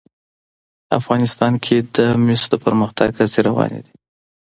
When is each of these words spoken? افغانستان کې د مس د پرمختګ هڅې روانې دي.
افغانستان 0.99 1.53
کې 1.65 1.77
د 1.95 1.97
مس 2.25 2.41
د 2.51 2.53
پرمختګ 2.65 3.09
هڅې 3.19 3.39
روانې 3.47 3.79
دي. 3.85 3.95